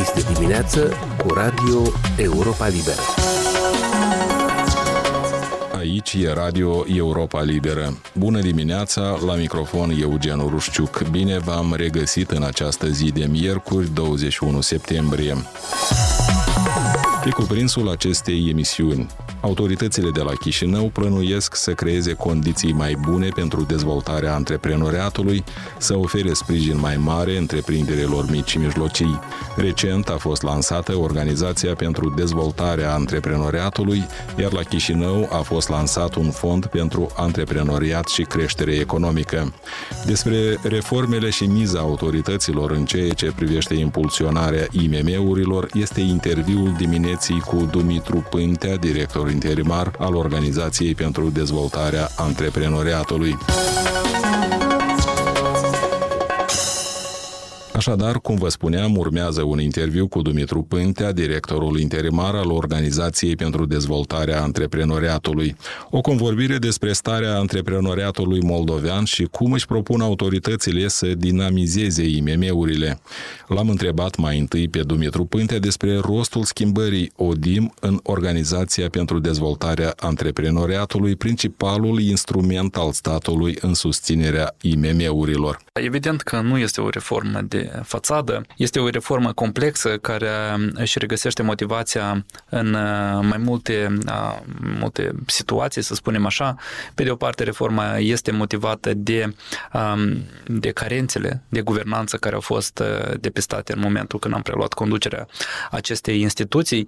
[0.00, 1.82] Este dimineață cu Radio
[2.16, 3.00] Europa Liberă.
[5.76, 7.96] Aici e Radio Europa Liberă.
[8.14, 11.08] Bună dimineața, la microfon Eugen Rușciuc.
[11.10, 15.34] Bine v-am regăsit în această zi de miercuri, 21 septembrie.
[17.24, 19.06] Pe cuprinsul acestei emisiuni,
[19.44, 25.44] autoritățile de la Chișinău plănuiesc să creeze condiții mai bune pentru dezvoltarea antreprenoriatului,
[25.78, 29.20] să ofere sprijin mai mare întreprinderilor mici și mijlocii.
[29.56, 34.06] Recent a fost lansată Organizația pentru Dezvoltarea Antreprenoriatului,
[34.38, 39.54] iar la Chișinău a fost lansat un fond pentru antreprenoriat și creștere economică.
[40.06, 47.68] Despre reformele și miza autorităților în ceea ce privește impulsionarea IMM-urilor este interviul dimineții cu
[47.70, 53.36] Dumitru Pântea, director interimar al Organizației pentru Dezvoltarea Antreprenoriatului.
[57.76, 63.66] Așadar, cum vă spuneam, urmează un interviu cu Dumitru Pântea, directorul interimar al Organizației pentru
[63.66, 65.56] Dezvoltarea Antreprenoriatului.
[65.90, 73.00] O convorbire despre starea antreprenoriatului moldovean și cum își propun autoritățile să dinamizeze IMM-urile.
[73.48, 79.92] L-am întrebat mai întâi pe Dumitru Pântea despre rostul schimbării ODIM în Organizația pentru Dezvoltarea
[79.96, 85.58] Antreprenoriatului, principalul instrument al statului în susținerea IMM-urilor.
[85.72, 88.42] Evident că nu este o reformă de fațadă.
[88.56, 90.28] Este o reformă complexă care
[90.72, 94.38] își regăsește motivația în uh, mai multe, uh,
[94.78, 96.56] multe situații, să spunem așa.
[96.94, 99.34] Pe de o parte, reforma este motivată de,
[99.72, 104.72] um, de carențele de guvernanță care au fost uh, depistate în momentul când am preluat
[104.72, 105.26] conducerea
[105.70, 106.86] acestei instituții,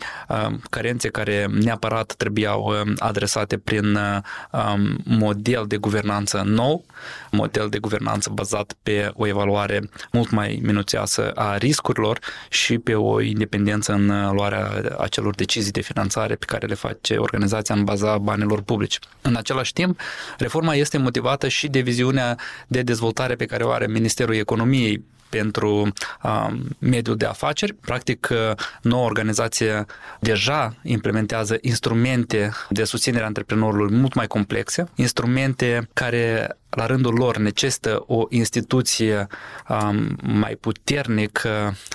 [0.70, 6.84] carențe care neapărat trebuiau adresate prin um, model de guvernanță nou,
[7.30, 13.20] model de guvernanță bazat pe o evaluare mult mai minuțioasă a riscurilor și pe o
[13.20, 18.18] independență în uh, luarea acelor decizii de finanțare pe care le face organizația în baza
[18.18, 18.98] banilor publici.
[19.22, 20.00] În același timp,
[20.38, 25.92] reforma este motivată și de viziunea de dezvoltare pe care o are Ministerul Economiei pentru
[26.22, 27.74] uh, mediul de afaceri.
[27.74, 29.84] Practic, uh, noua organizație
[30.20, 37.36] deja implementează instrumente de susținere a antreprenorului mult mai complexe, instrumente care la rândul lor
[37.36, 39.26] necesită o instituție
[39.68, 41.42] um, mai puternic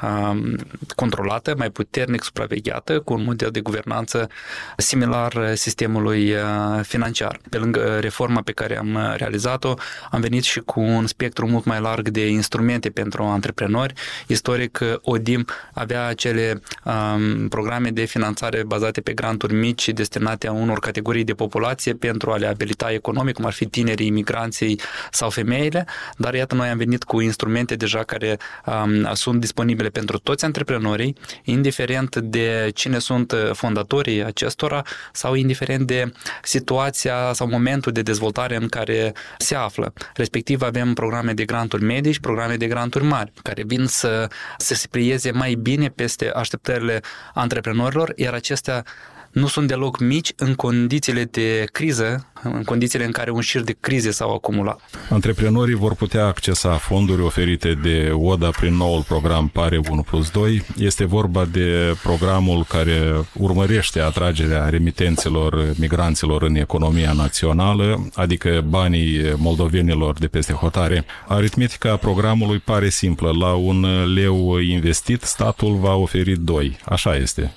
[0.02, 0.56] um,
[0.96, 4.30] controlată, mai puternic supravegheată, cu un model de guvernanță
[4.78, 6.40] similar sistemului uh,
[6.82, 7.40] financiar.
[7.50, 9.74] Pe lângă reforma pe care am realizat-o,
[10.12, 13.94] am venit și cu un spectru mult mai larg de instrumente pentru antreprenori.
[14.28, 20.80] Istoric, ODIM avea acele um, programe de finanțare bazate pe granturi mici destinate a unor
[20.80, 24.80] categorii de populație pentru a le abilita economic, cum ar fi tinerii, imigranții, femei
[25.12, 25.86] sau femeile,
[26.18, 31.16] dar iată noi am venit cu instrumente deja care um, sunt disponibile pentru toți antreprenorii,
[31.44, 34.82] indiferent de cine sunt fondatorii acestora
[35.12, 36.12] sau indiferent de
[36.44, 39.94] situația sau momentul de dezvoltare în care se află.
[40.14, 44.28] Respectiv avem programe de granturi medii și programe de granturi mari, care vin să,
[44.58, 47.02] să se plieze mai bine peste așteptările
[47.34, 48.84] antreprenorilor, iar acestea
[49.32, 53.76] nu sunt deloc mici în condițiile de criză, în condițiile în care un șir de
[53.80, 54.80] crize s-au acumulat.
[55.10, 60.66] Antreprenorii vor putea accesa fonduri oferite de ODA prin noul program Pare 1 plus 2.
[60.78, 70.18] Este vorba de programul care urmărește atragerea remitențelor migranților în economia națională, adică banii moldovenilor
[70.18, 71.06] de peste hotare.
[71.28, 73.32] Aritmetica programului pare simplă.
[73.40, 76.78] La un leu investit, statul va oferi doi.
[76.86, 77.54] Așa este.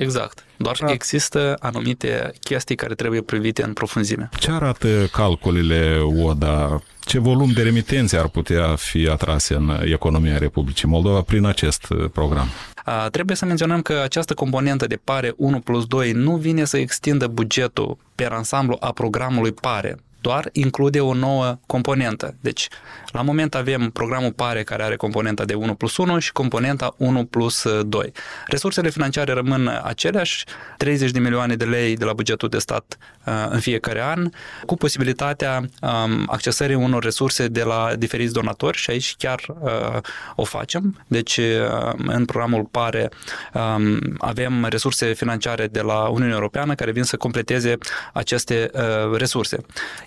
[0.00, 0.44] Exact.
[0.56, 0.92] Doar că da.
[0.92, 4.28] există anumite chestii care trebuie privite în profunzime.
[4.38, 6.82] Ce arată calculele ODA?
[7.00, 12.10] Ce volum de remitențe ar putea fi atrase în economia Republicii Moldova prin acest uh,
[12.12, 12.46] program?
[12.84, 16.76] A, trebuie să menționăm că această componentă de pare 1 plus 2 nu vine să
[16.76, 22.34] extindă bugetul pe ansamblu a programului pare doar include o nouă componentă.
[22.40, 22.68] Deci,
[23.12, 27.24] la moment avem programul PARE care are componenta de 1 plus 1 și componenta 1
[27.24, 28.12] plus 2.
[28.46, 30.44] Resursele financiare rămân aceleași,
[30.76, 34.30] 30 de milioane de lei de la bugetul de stat uh, în fiecare an,
[34.66, 39.98] cu posibilitatea um, accesării unor resurse de la diferiți donatori și aici chiar uh,
[40.36, 41.04] o facem.
[41.06, 43.08] Deci, uh, în programul PARE
[43.52, 47.78] um, avem resurse financiare de la Uniunea Europeană care vin să completeze
[48.12, 48.70] aceste
[49.12, 49.58] resurse.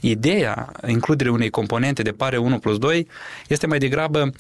[0.05, 3.07] Ideea includerii unei componente de pare 1 plus 2
[3.47, 4.31] este mai degrabă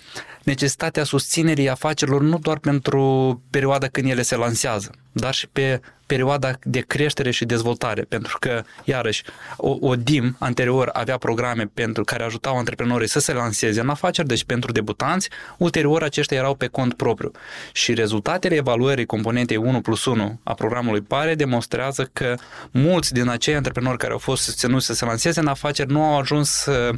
[0.43, 6.51] necesitatea susținerii afacerilor nu doar pentru perioada când ele se lansează, dar și pe perioada
[6.63, 9.23] de creștere și dezvoltare, pentru că, iarăși,
[9.57, 14.27] o, o DIM anterior avea programe pentru care ajutau antreprenorii să se lanseze în afaceri,
[14.27, 17.31] deci pentru debutanți, ulterior aceștia erau pe cont propriu.
[17.71, 22.35] Și rezultatele evaluării componentei 1 plus 1 a programului PARE demonstrează că
[22.71, 26.19] mulți din acei antreprenori care au fost susținuți să se lanseze în afaceri nu au
[26.19, 26.89] ajuns să,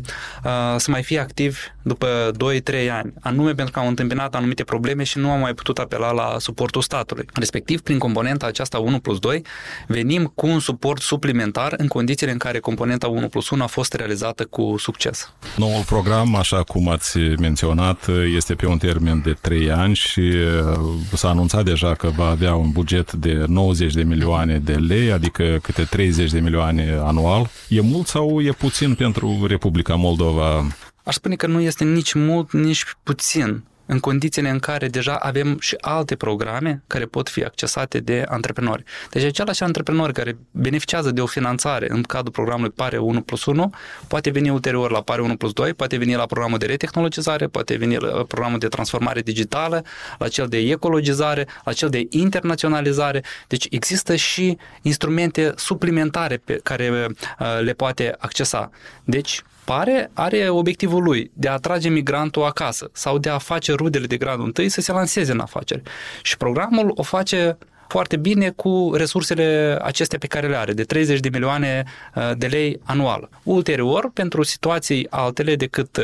[0.43, 5.03] uh, să mai fie activi după 2-3 ani, anume pentru că au întâmpinat anumite probleme
[5.03, 7.25] și nu au mai putut apela la suportul statului.
[7.33, 9.41] Respectiv, prin componenta aceasta 1 plus 2,
[9.87, 13.93] venim cu un suport suplimentar în condițiile în care componenta 1 plus 1 a fost
[13.93, 15.33] realizată cu succes.
[15.55, 20.79] Noul program, așa cum ați menționat, este pe un termen de 3 ani și uh,
[21.13, 25.59] s-a anunțat deja că va avea un buget de 90 de milioane de lei, adică
[25.61, 27.49] câte 30 de milioane anual.
[27.69, 30.67] E mult sau e puțin pentru Republica Moldova?
[31.03, 35.57] Aș spune că nu este nici mult, nici puțin în condițiile în care deja avem
[35.59, 38.83] și alte programe care pot fi accesate de antreprenori.
[39.09, 43.73] Deci același antreprenor care beneficiază de o finanțare în cadrul programului PARE 1 plus 1
[44.07, 47.75] poate veni ulterior la PARE 1 plus 2, poate veni la programul de retehnologizare, poate
[47.75, 49.83] veni la programul de transformare digitală,
[50.19, 53.23] la cel de ecologizare, la cel de internaționalizare.
[53.47, 57.07] Deci există și instrumente suplimentare pe care
[57.39, 58.69] uh, le poate accesa.
[59.03, 64.05] Deci pare, are obiectivul lui de a atrage migrantul acasă sau de a face rudele
[64.05, 65.81] de gradul întâi să se lanseze în afaceri.
[66.21, 67.57] Și programul o face
[67.87, 71.83] foarte bine cu resursele acestea pe care le are, de 30 de milioane
[72.15, 73.29] uh, de lei anual.
[73.43, 76.03] Ulterior, pentru situații altele decât uh,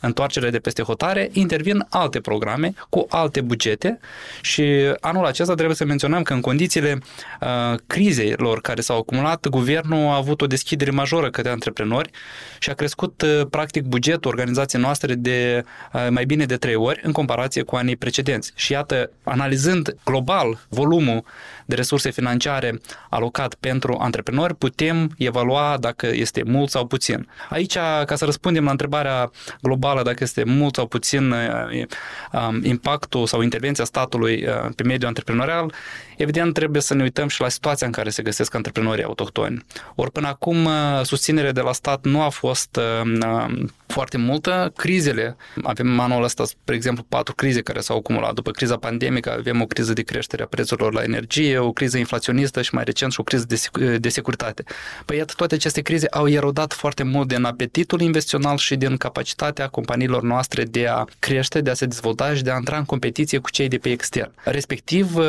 [0.00, 3.98] întoarcerea de peste hotare, intervin alte programe cu alte bugete
[4.40, 4.64] și
[5.00, 6.98] anul acesta trebuie să menționăm că în condițiile
[7.40, 12.10] uh, crizei lor care s-au acumulat, guvernul a avut o deschidere majoră către antreprenori
[12.58, 15.64] și a crescut practic bugetul organizației noastre de
[16.10, 18.52] mai bine de trei ori în comparație cu anii precedenți.
[18.54, 21.19] Și iată, analizând global volumul
[21.66, 22.80] de resurse financiare
[23.10, 27.28] alocat pentru antreprenori, putem evalua dacă este mult sau puțin.
[27.48, 27.74] Aici,
[28.06, 29.30] ca să răspundem la întrebarea
[29.62, 35.72] globală dacă este mult sau puțin um, impactul sau intervenția statului uh, pe mediul antreprenorial,
[36.16, 39.64] evident trebuie să ne uităm și la situația în care se găsesc antreprenorii autohtoni.
[39.94, 40.72] Ori până acum uh,
[41.02, 44.72] susținerea de la stat nu a fost uh, um, foarte multă.
[44.76, 48.34] Crizele, avem anul ăsta, spre exemplu, patru crize care s-au acumulat.
[48.34, 52.62] După criza pandemică avem o criză de creștere a prețurilor la energie, o criză inflaționistă
[52.62, 54.64] și mai recent și o criză de, sec- de securitate.
[55.04, 59.68] Păi iată, toate aceste crize au erodat foarte mult din apetitul investițional și din capacitatea
[59.68, 63.38] companiilor noastre de a crește, de a se dezvolta și de a intra în competiție
[63.38, 64.32] cu cei de pe extern.
[64.44, 65.24] Respectiv, uh,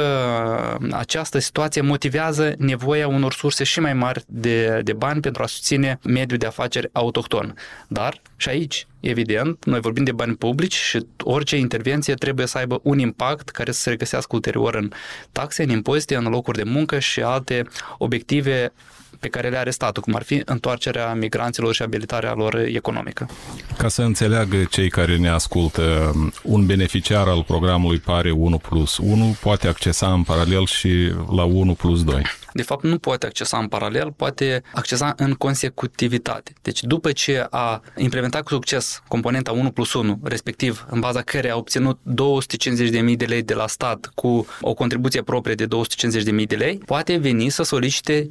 [0.92, 6.00] această situație motivează nevoia unor surse și mai mari de, de bani pentru a susține
[6.04, 7.56] mediul de afaceri autohton.
[7.88, 12.80] Dar și aici, evident, noi vorbim de bani publici și orice intervenție trebuie să aibă
[12.84, 14.92] un impact care să se regăsească ulterior în
[15.32, 17.64] taxe, în impozite, în locuri de muncă și alte
[17.98, 18.72] obiective
[19.20, 23.30] pe care le are statul, cum ar fi întoarcerea migranților și abilitarea lor economică.
[23.78, 26.14] Ca să înțeleagă cei care ne ascultă,
[26.44, 31.74] un beneficiar al programului PARE 1 plus 1 poate accesa în paralel și la 1
[31.74, 32.22] plus 2
[32.54, 36.54] de fapt nu poate accesa în paralel, poate accesa în consecutivitate.
[36.62, 41.50] Deci după ce a implementat cu succes componenta 1 plus 1, respectiv în baza care
[41.50, 46.56] a obținut 250.000 de lei de la stat cu o contribuție proprie de 250.000 de
[46.56, 48.30] lei, poate veni să solicite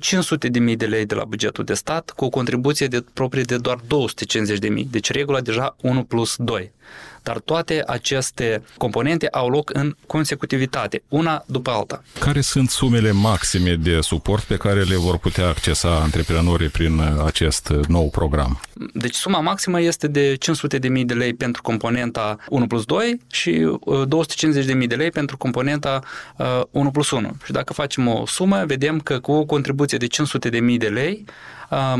[0.70, 3.78] 500.000 de lei de la bugetul de stat cu o contribuție de proprie de doar
[3.78, 4.84] 250.000.
[4.90, 6.72] Deci regula deja 1 plus 2
[7.22, 12.02] dar toate aceste componente au loc în consecutivitate, una după alta.
[12.18, 17.68] Care sunt sumele maxime de suport pe care le vor putea accesa antreprenorii prin acest
[17.88, 18.60] nou program?
[18.94, 20.36] Deci suma maximă este de
[20.78, 26.00] 500.000 de lei pentru componenta 1 plus 2 și 250.000 uh, de lei pentru componenta
[26.70, 27.36] 1 uh, plus 1.
[27.44, 31.24] Și dacă facem o sumă, vedem că cu o contribuție de 500.000 de lei,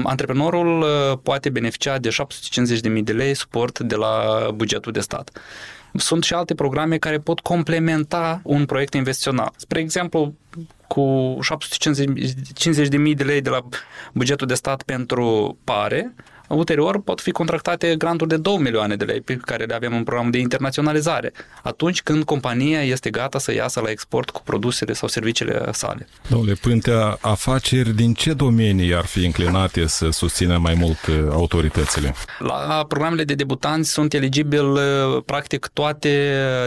[0.05, 2.09] antreprenorul uh, poate beneficia de
[2.89, 5.41] 750.000 de lei suport de la bugetul de stat.
[5.95, 9.53] Sunt și alte programe care pot complementa un proiect investițional.
[9.57, 10.35] Spre exemplu,
[10.87, 13.69] cu 750.000 de lei de la
[14.13, 16.15] bugetul de stat pentru pare,
[16.55, 20.03] Ulterior pot fi contractate granturi de 2 milioane de lei pe care le avem în
[20.03, 25.09] programul de internaționalizare, atunci când compania este gata să iasă la export cu produsele sau
[25.09, 26.09] serviciile sale.
[26.29, 32.15] Domnule Pântea, afaceri din ce domenii ar fi înclinate să susțină mai mult uh, autoritățile?
[32.39, 34.81] La programele de debutanți sunt eligibil uh,
[35.27, 36.11] practic toate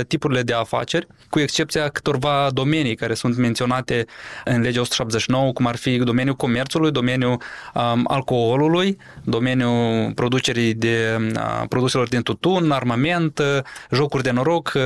[0.07, 4.05] tipurile de afaceri, cu excepția câtorva domenii care sunt menționate
[4.45, 7.41] în legea 179, cum ar fi domeniul comerțului, domeniul
[7.73, 11.17] um, alcoolului, domeniul domeniul producerii de
[11.69, 13.41] produselor din tutun, armament,
[13.91, 14.77] jocuri de noroc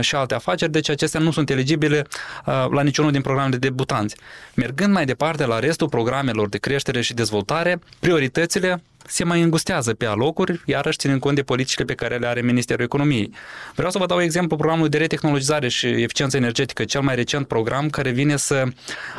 [0.00, 2.06] și alte afaceri, deci acestea nu sunt eligibile
[2.44, 4.16] la niciunul din programele de debutanți.
[4.54, 10.06] Mergând mai departe la restul programelor de creștere și dezvoltare, prioritățile se mai îngustează pe
[10.06, 13.32] alocuri, iarăși ținând cont de politicile pe care le are Ministerul Economiei.
[13.74, 17.90] Vreau să vă dau exemplu programului de retehnologizare și eficiență energetică, cel mai recent program
[17.90, 18.64] care vine să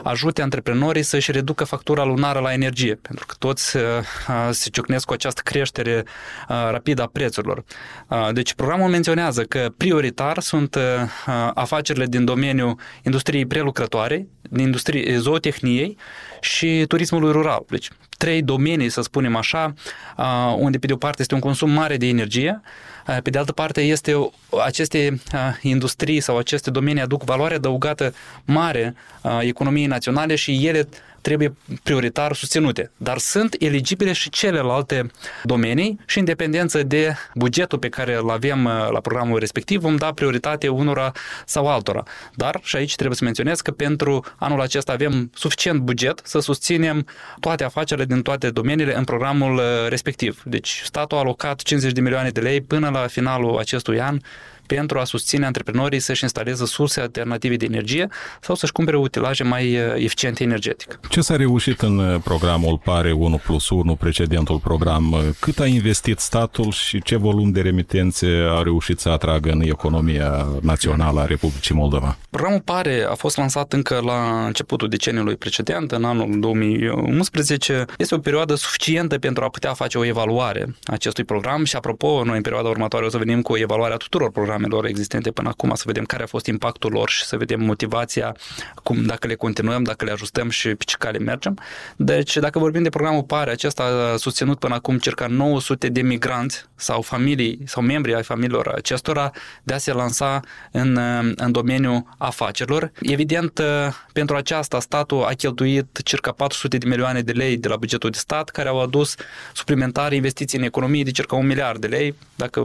[0.03, 3.83] ajute antreprenorii să-și reducă factura lunară la energie, pentru că toți uh,
[4.27, 6.03] uh, se ciocnesc cu această creștere
[6.49, 7.63] uh, rapidă a prețurilor.
[8.31, 10.77] Deci programul menționează că prioritar sunt
[11.53, 15.97] afacerile din domeniul industriei prelucrătoare, din industriei zootehniei
[16.41, 17.65] și turismului rural.
[17.69, 17.89] Deci
[18.23, 19.73] trei domenii, să spunem așa,
[20.57, 22.61] unde pe de o parte este un consum mare de energie,
[23.23, 24.29] pe de altă parte este
[24.65, 25.21] aceste
[25.61, 28.13] industrii sau aceste domenii aduc valoare adăugată
[28.45, 28.95] mare
[29.39, 30.87] economiei naționale și ele
[31.23, 32.91] trebuie prioritar susținute.
[32.97, 35.11] Dar sunt eligibile și celelalte
[35.43, 39.95] domenii și în dependență de bugetul pe care îl avem uh, la programul respectiv, vom
[39.95, 41.11] da prioritate unora
[41.45, 42.03] sau altora.
[42.35, 47.05] Dar și aici trebuie să menționez că pentru anul acesta avem suficient buget să susținem
[47.39, 50.41] toate afacerile din toate domeniile în programul uh, respectiv.
[50.45, 54.17] Deci statul a alocat 50 de milioane de lei până la finalul acestui an
[54.75, 58.07] pentru a susține antreprenorii să-și instaleze surse alternative de energie
[58.41, 60.99] sau să-și cumpere utilaje mai uh, eficiente energetic.
[61.09, 65.11] Ce s-a reușit în uh, programul PARE 1 plus 1, precedentul program?
[65.11, 69.61] Uh, cât a investit statul și ce volum de remitențe a reușit să atragă în
[69.61, 72.17] economia națională a Republicii Moldova?
[72.29, 77.85] Programul PARE a fost lansat încă la începutul deceniului precedent, în anul 2011.
[77.97, 82.23] Este o perioadă suficientă pentru a putea face o evaluare a acestui program și, apropo,
[82.23, 85.31] noi în perioada următoare o să venim cu o evaluare a tuturor programelor programelor existente
[85.31, 88.35] până acum, să vedem care a fost impactul lor și să vedem motivația,
[88.83, 91.57] cum, dacă le continuăm, dacă le ajustăm și pe ce cale mergem.
[91.95, 96.65] Deci, dacă vorbim de programul PARE, acesta a susținut până acum circa 900 de migranți
[96.75, 99.31] sau familii sau membri ai familiilor acestora
[99.63, 100.39] de a se lansa
[100.71, 100.99] în,
[101.35, 102.91] în domeniul afacerilor.
[103.01, 103.61] Evident,
[104.13, 108.17] pentru aceasta statul a cheltuit circa 400 de milioane de lei de la bugetul de
[108.17, 109.15] stat, care au adus
[109.53, 112.15] suplimentare investiții în economie de circa un miliard de lei.
[112.35, 112.63] Dacă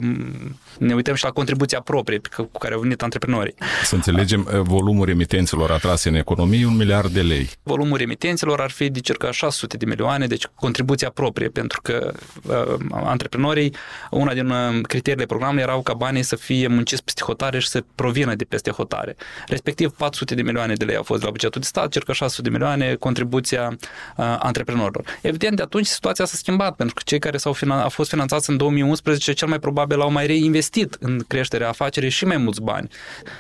[0.78, 3.54] ne uităm și la contribuția proprie cu care au venit antreprenorii.
[3.84, 7.50] Să înțelegem, eh, volumul emitenților atrase în economie un miliard de lei.
[7.62, 12.12] Volumul emitenților ar fi de circa 600 de milioane, deci contribuția proprie, pentru că
[12.48, 13.74] uh, antreprenorii,
[14.10, 17.84] una din uh, criteriile programului erau ca banii să fie munciți peste hotare și să
[17.94, 19.16] provină de peste hotare.
[19.46, 22.56] Respectiv 400 de milioane de lei au fost la bugetul de stat, circa 600 de
[22.56, 23.76] milioane contribuția
[24.16, 25.04] uh, antreprenorilor.
[25.20, 28.50] Evident, de atunci situația s-a schimbat, pentru că cei care s-au finan- au fost finanțați
[28.50, 32.88] în 2011 cel mai probabil au mai reinvestit în creșterea afacere și mai mulți bani.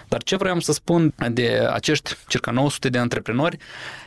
[0.08, 3.56] Dar ce vreau să spun de acești circa 900 de antreprenori,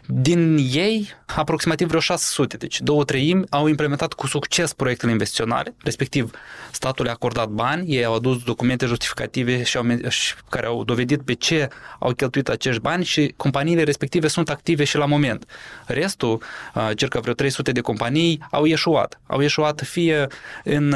[0.07, 6.31] din ei, aproximativ vreo 600, deci două treimi, au implementat cu succes proiectele investiționale, respectiv
[6.71, 11.21] statul le-a acordat bani, ei au adus documente justificative și au, și, care au dovedit
[11.21, 11.67] pe ce
[11.99, 15.45] au cheltuit acești bani și companiile respective sunt active și la moment.
[15.85, 16.41] Restul,
[16.95, 19.19] circa vreo 300 de companii, au ieșuat.
[19.27, 20.27] Au ieșuat fie
[20.63, 20.95] în,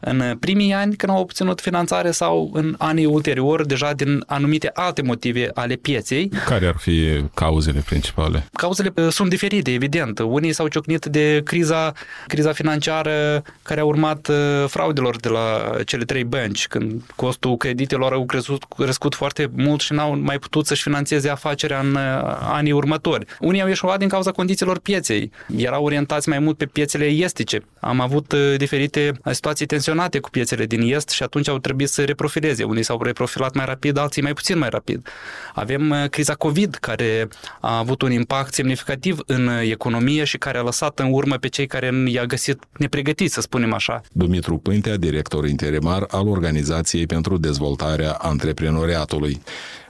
[0.00, 5.02] în primii ani când au obținut finanțare sau în anii ulterior, deja din anumite alte
[5.02, 6.28] motive ale pieței.
[6.28, 8.33] Care ar fi cauzele principale?
[8.52, 10.18] Cauzele uh, sunt diferite, evident.
[10.18, 11.92] Unii s-au ciocnit de criza,
[12.26, 18.12] criza financiară care a urmat uh, fraudelor de la cele trei bănci, când costul creditelor
[18.12, 22.00] au crescut, crescut foarte mult și n-au mai putut să-și financeze afacerea în uh,
[22.40, 23.26] anii următori.
[23.40, 25.30] Unii au ieșuat din cauza condițiilor pieței.
[25.56, 27.62] Erau orientați mai mult pe piețele estice.
[27.80, 32.64] Am avut diferite situații tensionate cu piețele din est și atunci au trebuit să reprofileze.
[32.64, 35.08] Unii s-au reprofilat mai rapid, alții mai puțin mai rapid.
[35.54, 37.28] Avem criza COVID, care
[37.60, 41.48] a avut un impact impact semnificativ în economie și care a lăsat în urmă pe
[41.48, 44.00] cei care i-a găsit nepregătiți, să spunem așa.
[44.12, 49.40] Dumitru Pântea, director interimar al Organizației pentru Dezvoltarea Antreprenoriatului.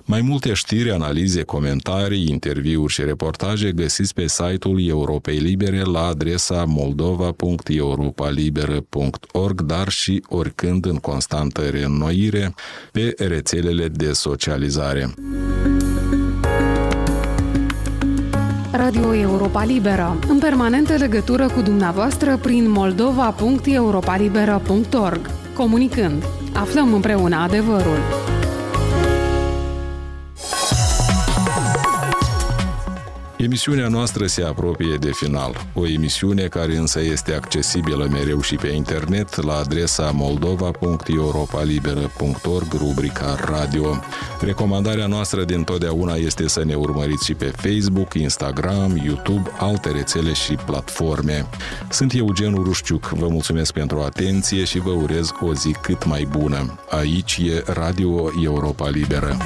[0.06, 6.64] Mai multe știri, analize, comentarii, interviuri și reportaje găsiți pe site-ul Europei Libere la adresa
[6.64, 12.54] moldova.europalibere.org, dar și oricând în constantă reînnoire
[12.92, 15.14] pe rețelele de socializare.
[18.76, 25.30] Radio Europa Liberă, în permanentă legătură cu dumneavoastră prin moldova.europalibera.org.
[25.52, 28.23] Comunicând, aflăm împreună adevărul.
[33.44, 38.68] Emisiunea noastră se apropie de final, o emisiune care însă este accesibilă mereu și pe
[38.68, 44.00] internet la adresa moldova.europalibera.org, rubrica radio.
[44.40, 50.32] Recomandarea noastră din totdeauna este să ne urmăriți și pe Facebook, Instagram, YouTube, alte rețele
[50.32, 51.46] și platforme.
[51.90, 56.78] Sunt Eugen Urușciuc, vă mulțumesc pentru atenție și vă urez o zi cât mai bună.
[56.90, 59.36] Aici e Radio Europa Liberă.